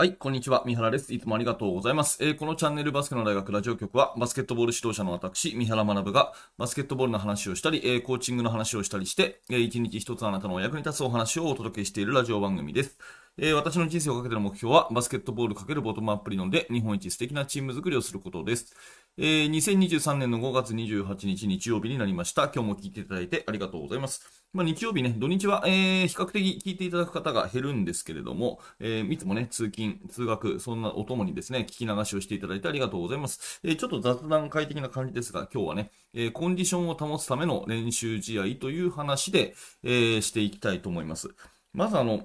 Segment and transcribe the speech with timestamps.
[0.00, 0.62] はい、こんにちは。
[0.64, 1.12] 三原です。
[1.12, 2.24] いつもありがとうございます。
[2.24, 12.96] えー、このチャンネルバスケの大学ラジオ局は、バスケットボール指導者の私、三原学が、バスケットボールの話をしたり、えー、コーチングの話をしたりして、えー、一日一つあなたのお役に立つお話をお届けしているラジオ番組です。
[13.36, 18.74] え、私の人生をかけての目標は、バスケットボールかけるボトムアップ理論で、日本一素敵なチーム作りをすることです。
[19.22, 22.44] えー、2023年の5月28日日曜日になりました。
[22.44, 24.22] 今日も聞いていただいてありがとうございます。
[24.54, 33.60] まあ、日曜日ね、土日は、えー、比較的聞いていただく方が減るんですけれども、えー、いつもね、通勤、通学、そんなお供にですね、聞き流しをしていただいてありがとうございます。
[33.62, 41.28] えー、ちょっと雑談会的な感じですが、今日はね、えー、コンディションを保つための練習試合という話で、えー、していきたいと思います。
[41.74, 42.22] まずあの、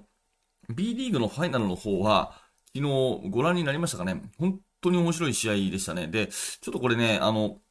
[0.73, 2.39] B リーグのファイナルの方は、
[2.73, 4.21] 昨日ご覧になりましたかね？
[4.37, 6.07] 本当に面白い試合でしたね。
[6.07, 7.61] で、ちょっとこれね、あの、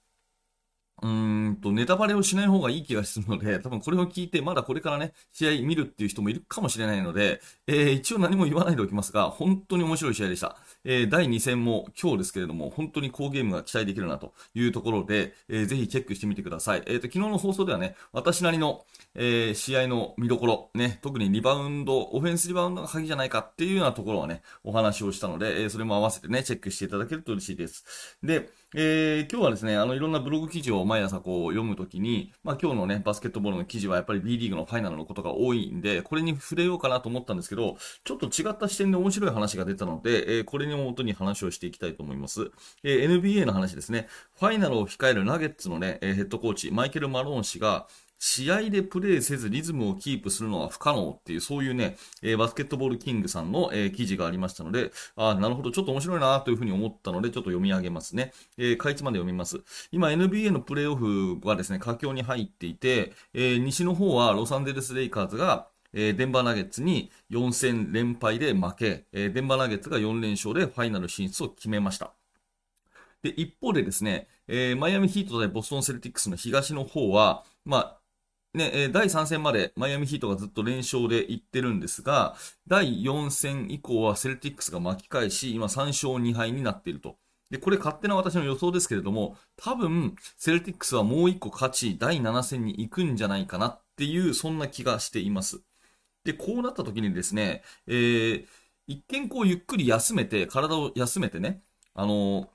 [1.05, 10.57] うーんと、ネタバレをしない方がいい気がするので、 多分これを聞いて、まだこれからね、試合見るっていう人もいるかもしれないので、えー、一応何も言わないでおきますが、本当に面白い試合でした。
[10.83, 16.83] えー、第2戦も今日ですけれども、本当に好ゲームが期待できるなというところで、えー、ぜひチェックしてみてください。
[16.87, 28.17] えっ、ー、と、昨日の放送ではね、私なりの、えー、試合の見どころ、ね、特にリバウンド、オフェンスリバウンドが鍵じゃないかっていうようなところはね、お話をしたので、えー、それも合わせてね、チェックしていただけると嬉しいです。
[28.23, 42.51] で、えー、今日はですね、あの、いろんなブログ記事を毎朝こう読むときに、まあ今日のね、バスケットボールの記事はやっぱり B リーグのファイナルのことが多いんで、これに触れようかなと思ったんですけど、ちょっと違った視点で面白い話が出たので、えー、これにもとに話をしていきたいと思います。
[42.83, 44.09] えー、NBA の話ですね。
[44.41, 47.87] ファイナルを控えるナゲッツのね、え、ヘッドコーチ、マイケル・マローン氏が、
[48.27, 58.33] 試合でプレーせずリズムをキープするのは不可能っていう、そういうね、えー、バスケットボールキングさんの、えー、記事がありましたので、あなるほど、ちょっと面白いなというふうに思ったので、ちょっと読み上げますね。
[58.57, 59.61] えー、かいつまで読みます。
[59.93, 72.15] 今、NBA のプレーオフはですね、佳境に入っていて、えー、西の方はロサンゼルスレイカーズが、え、デンバーナゲッツに4戦連敗で負け、え、デンバーナゲッツが4連勝でファイナル進出を決めました。
[73.23, 77.99] で、一方でですね、えー、マイアミヒート対ボストンセルティックスの東の方は、まあ、
[78.55, 82.37] ねえ、第3戦までマイアミヒートがずっと連勝でいってるんですが、
[82.69, 87.17] 第4戦以降はセルティックスが巻き返し、今3勝2敗になっていると。
[87.51, 95.61] で、これ勝手な私の予想ですけれども、多分、セルティックスはもう1個勝ち、第7戦に行くんじゃないかなっていう、そんな気がしています。
[96.23, 98.47] で、こうなった時にですね、えー、
[98.87, 101.63] 一見こうゆっくり休めて、体を休めてね、
[101.95, 102.49] あの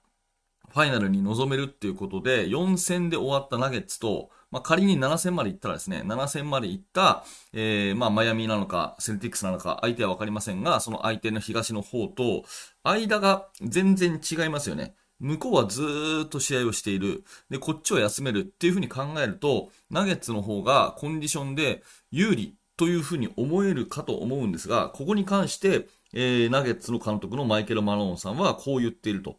[0.70, 7.24] ファイナルに臨めるっていうことで、4戦で終わったナゲッツと、まあ、仮に7戦まで行ったらですね、7戦まで行った、
[7.54, 12.44] えー、まあ、マイアミなのか、セルティックスなのか、相手はわかりませんが、その相手の東の方と、
[12.84, 14.96] 間が全然違いますよね。
[15.20, 17.24] 向こうはずーっと試合をしている。
[17.50, 29.38] で、こっちは休めるっていうふうに考えると、ナゲッツの方がコンディションで有利というふうに思えるかと思うんですが、ここに関して、えー、ナゲッツの監督のマイケル・マローンさんはこう言っていると。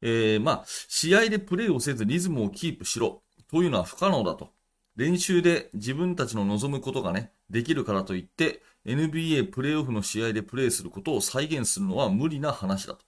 [0.00, 3.23] えー、まあ、試合でプレーをせずリズムをキープしろ。
[3.50, 4.50] というのは不可能だと。
[4.96, 13.04] 練習で自分たちの望むことがね、できるからといって、NBA プレーオフの試合でプレーすることを再現するのは無理な話だと。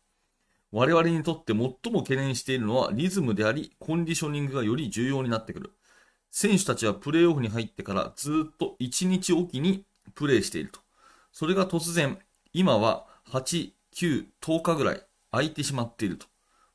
[0.73, 5.73] 我々にとって最も懸念しているのはリズムであり、コンディショニングがより重要になってくる。
[6.31, 10.81] 選手たちはプレーオフに入ってからずっと1日おきにプレーしていると。
[11.33, 12.19] それが突然、
[12.53, 16.27] 今は8、9、10日ぐらい空いてしまっていると。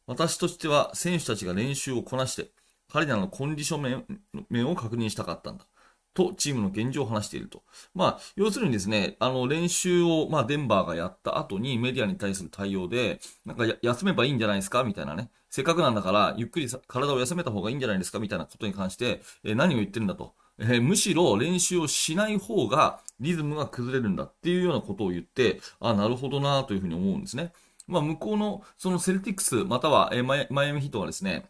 [0.07, 2.51] 私としては選手たちが練習をこなして、
[2.91, 4.05] 彼らのコンディション
[4.49, 5.65] 面を確認したかったんだ。
[6.13, 7.63] と、チームの現状を話していると。
[7.95, 14.83] まあ、要するにですね、あの、練習を、まあ、デンバーがやった後にメディアに対する対応で、なんか休めばいいんじゃないですか？
[14.83, 15.29] みたいなね。
[15.49, 18.19] せっかくなんだから、ゆっくり体を休めた方がいいんじゃないですか？
[18.19, 20.33] みたいなことに関して、えー、何を言ってるんだと。
[20.59, 27.53] えー、むしろ練習をしない方がリズムが崩れるんだっていうようなことを言って、あ、なるほどなというふうに思うんですね。
[27.87, 31.45] まあ、向こうの、そのセルティックス、または、えー、マイアミヒットはですね、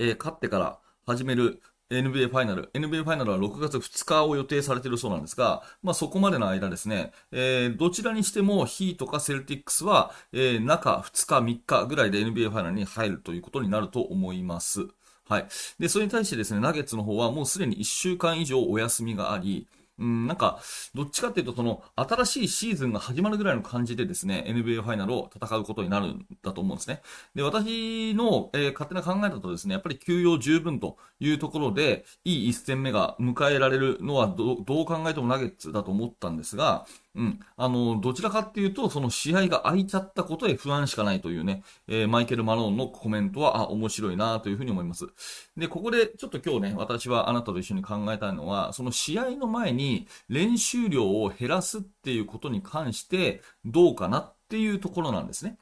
[0.00, 2.70] えー、勝ってから始める NBA ファイナル。
[2.72, 14.86] NBA ファイナルは6月2日を予定されているそうなんですが、まあそこまでの間ですね、えー、どちらにしてもヒーとかセルティックスは、えー、中2日3日ぐらいで NBA ファイナルに入るということになると思います。
[15.28, 15.46] はい。
[15.78, 19.66] で、それに対してですね、ナゲッツの方はもうすでに1週間以上お休みがあり、
[20.00, 20.60] うん、なんか、
[20.94, 27.02] どっちかっていうと、その、新しいシーズンが始まるぐらいの感じでですね、NBA ファイナルを戦うことになるんだと思うんですね。
[27.34, 37.40] で、私の、えー、勝手な考えだとですね、やっぱり休養十分というところで、いい一戦目が迎えられるのはど、どう考えてもナゲッツだと思ったんですが、うん。
[37.56, 45.08] あの、どちらかっていうと、その試合が空いちゃったことへ不安しかないというね、えー、マイケル・マローンのコメントは、あ、面白いなというふうに思います。
[45.56, 55.58] で、ここでちょっと今日ね、私はあなたと一緒に考えたいのは、その試合の前に練習量を減らすっていうことに関して、どうかなっていうところなんですね。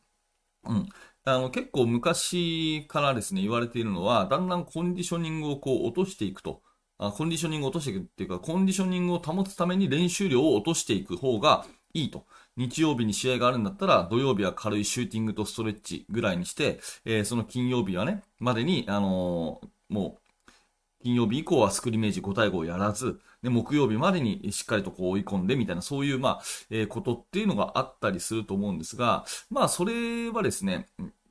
[0.65, 0.89] うん。
[1.25, 6.63] あの、結構昔からですね、言われているのは、だんだんコンディショニングをこう落としていくと。
[6.99, 11.65] あコンディショニングを落としていくっていうか、コンディショニングを保つために練習量を落としていく方が
[11.95, 12.27] いいと。
[12.57, 20.53] 日曜日に試合があるんだったら、土曜日は軽いシューティングとストレッチぐらいにして、えー、その金曜日はね、までに、あのー、もう、
[21.05, 30.89] 金曜日以降はスクリメージ5対5をやらず、で、木曜日までにしっかりとこう追い込んでみたいな、そういう、まあ、えー、ことっていうのがあったりすると思うんですが、まあ、それはですね、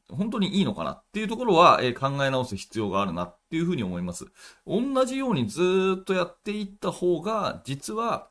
[0.10, 4.26] 本当にいいのかなっていうところは、え、考え直す必要があるなっていうふうに思います。
[4.66, 8.30] 同じようにずっとやっていった方が、実は、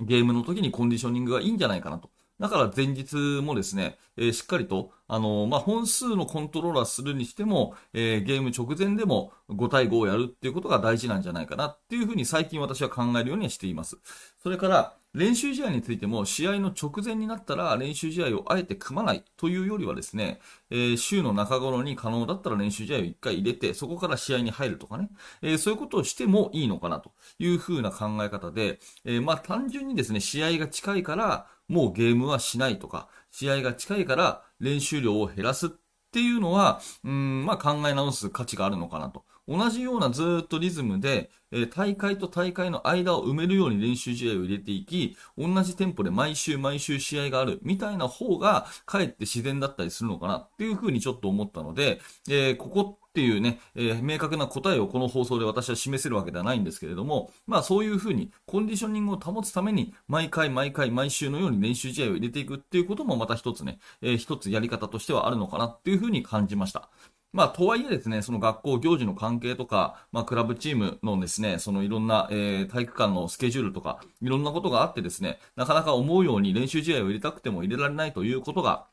[0.00, 2.10] ゲームの時にコンディショニングがいいんじゃないかなと。
[2.40, 13.98] だから前日もですね、えー、しっかりと、あのー、まあ、本数のコントローラーするにしても、えー、ゲーム直前でも5対5をやるっていうことが大事なんじゃないかなっていうふうに最近私は考えるようにはしています。
[14.42, 20.38] それから、練習試合についても試合の直前になったら練習試合をあえて組まないというよりはですね、
[20.70, 25.10] えー、週の中頃に可能だったら練習試合を1回入れて、そこから試合に入るとかね、
[25.42, 27.10] えー、そういうことをしてもいいのかなと
[27.40, 35.70] いうふうな考え方で、えー、まあ単純にですね、試合が近いからもうゲームはしないとか、試合が近いから練習量を減らすっ
[36.12, 39.24] ていうのは、うん、まあ考え直す価値があるのかなと。
[39.50, 66.90] 同じようなずっとリズムで、え大会と大会の間を埋めるように練習試合を入れていき、同じテンポで毎週毎週試合があるみたいな方が、かえって自然だったりするのかなっていうふうにちょっと思ったので、えー、ここっていうね、えー、明確な答えをこの放送で私は示せるわけではないんですけれども、まあそういうふうにコンディショニングを保つために毎回毎回毎週のように練習試合を入れていくっていうこともまた一つね、えー、一つやり方としてはあるのかなっていうふうに感じました。
[67.32, 78.88] まあ、とはいえですね、その学校行事の関係とか、まあ、クラブチームのですね、そのいろんな、えー、体育館のスケジュールとか、いろんなことがあってですね、なかなか思うように練習試合を入れたくても入れられないということが、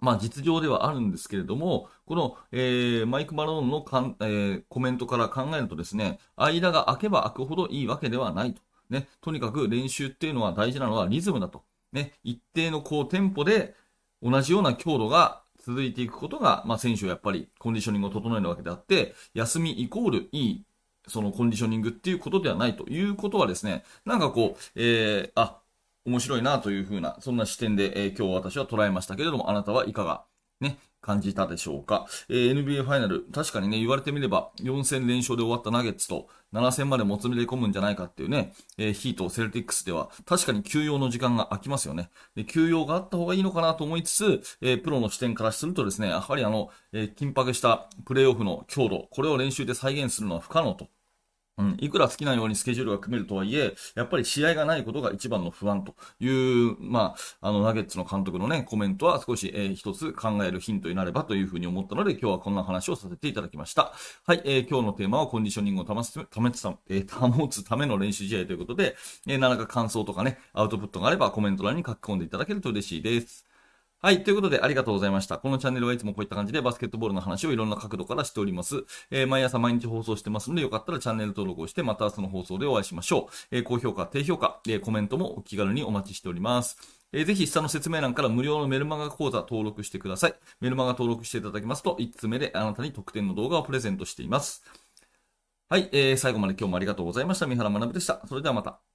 [0.00, 8.62] まあ、実情ではあるんですけれども、この、えー、マイク・マローンのかん、えー、コメントから考えるとですね、間が空けば空くほどいいわけではないと。
[8.88, 11.62] ね、とにかく練習っていうのは大事なのはリズムだと。
[11.92, 13.74] ね、一定のこうテンポで
[14.22, 20.64] 同じような強度が続いていくことが、まあ、選手はやっぱりコンディショニングを整えるわけであって、休みイコールいい、
[21.06, 25.60] そのコンディショニングっていうことではないということはですね、なんかこう、えー、あ、
[26.04, 30.24] 面白いなというふうな、そんな視点で、えー、今日私は捉えましたけれども、あなたはいかが
[30.60, 32.06] ね、感じたでしょうか。
[32.28, 42.10] えー、NBA ファイナル、確かにね、言われてみれば、4戦連勝で終わったナゲッツと、7戦までもつれ込むんじゃないかっていうね、えー、ヒート、セルティックスでは、確かに休養の時間が空きますよね。
[42.34, 50.88] で、休養があった方がいいのかなと思いつつ、えー、プロの視点からするとですね、やはりあの、えー、緊迫したプレイオフの強度、これを練習で再現するのは不可能と。
[51.60, 63.92] うん、いくら好きなようにスケジュールが組めるとはいえ、やっぱり試合がないことが一番の不安という、まあ、あの、ナゲッツの監督のね、コメントは少し、えー、一つ考えるヒントになればというふうに思ったので、今日はこんな話をさせていただきました。
[64.26, 68.96] はい、えー、今日のテーマはコンディショニングを保つ、保つた、えー、保つための練習試合ということで、
[69.26, 73.49] えー、何らか感想とかね、アウトプットがあればコメント欄に書き込んでいただけると嬉しいです。
[74.02, 74.24] はい。
[74.24, 75.36] ということで、ありがとうございました。
[75.36, 78.84] このチャンネルはいつもこういった感じでバスケットボールの話をいろんな角度からしております。
[79.10, 83.56] えー、毎朝毎日放送してますので、よかったらチャンネル登録をして、またその放送でお会いしましょう。
[83.56, 86.78] えー、高評価、低評価、えー、コメントもお気軽にお待ちしております。
[87.12, 90.34] えー、ぜひ下の説明欄から無料のメルマガ講座登録してください。
[90.62, 94.64] メルマガ登録していただきますと、1つ目であなたに特典の動画をプレゼントしています。
[95.68, 95.90] はい。
[95.92, 97.46] えー、最後まで今日もありがとうございました。
[97.46, 98.22] 三原学でした。
[98.26, 98.89] それではまた。